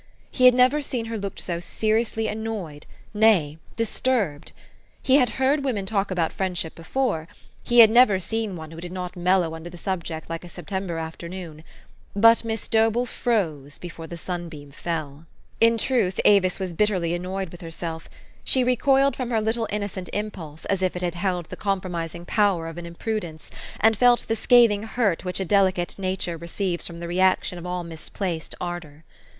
He 0.31 0.45
had 0.45 0.55
never 0.55 0.81
seen 0.81 1.05
her 1.05 1.17
look 1.19 1.37
so 1.37 1.59
seriously 1.59 2.27
annoyed, 2.27 2.87
nay, 3.13 3.59
disturbed. 3.75 4.51
He 4.99 5.17
had 5.17 5.29
heard 5.37 5.63
women 5.63 5.85
talk 5.85 6.09
about 6.09 6.33
friendship 6.33 6.73
before: 6.73 7.27
he 7.61 7.81
had 7.81 7.91
never 7.91 8.17
seen 8.17 8.55
one 8.55 8.71
who 8.71 8.81
did 8.81 8.91
not 8.91 9.15
mellow 9.15 9.53
under 9.53 9.69
the 9.69 9.77
subject 9.77 10.27
like 10.27 10.43
a 10.43 10.49
September 10.49 10.97
afternoon. 10.97 11.63
But 12.15 12.43
Miss 12.43 12.67
Dobell 12.67 13.05
froze 13.05 13.77
before 13.77 14.07
the 14.07 14.17
sunbeam 14.17 14.71
fell. 14.71 15.07
THE 15.11 15.13
STORY 15.13 15.17
OF 15.17 15.27
AVIS. 15.27 15.57
10o 15.61 15.65
In 15.73 15.77
truth, 15.77 16.19
Avis 16.25 16.59
was 16.59 16.73
bitterly 16.73 17.13
annoyed 17.13 17.49
with 17.49 17.61
herself. 17.61 18.09
She 18.43 18.63
recoiled 18.63 19.15
from 19.15 19.29
her 19.29 19.39
little 19.39 19.67
innocent 19.69 20.09
impulse 20.13 20.65
as 20.65 20.81
if 20.81 20.95
it 20.95 21.03
had 21.03 21.13
held 21.13 21.45
the 21.45 21.55
compromising 21.55 22.25
power 22.25 22.67
of 22.67 22.79
an 22.79 22.87
imprudence, 22.87 23.51
and 23.79 23.95
felt 23.95 24.25
the 24.27 24.35
scathing 24.35 24.81
hurt 24.81 25.23
which 25.23 25.39
a 25.39 25.45
delicate 25.45 25.93
nature 25.99 26.37
receives 26.37 26.87
from 26.87 27.01
the 27.01 27.07
re 27.07 27.19
action 27.19 27.59
of 27.59 27.67
all 27.67 27.83
misplaced 27.83 28.55
ardor. 28.59 29.03